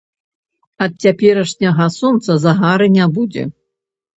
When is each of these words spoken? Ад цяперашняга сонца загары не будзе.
Ад 0.85 0.91
цяперашняга 1.03 1.85
сонца 1.99 2.39
загары 2.47 2.85
не 2.99 3.05
будзе. 3.19 3.43